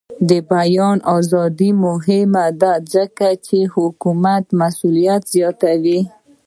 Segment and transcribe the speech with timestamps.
[0.29, 5.99] د بیان ازادي مهمه ده ځکه چې د حکومت مسؤلیت زیاتوي.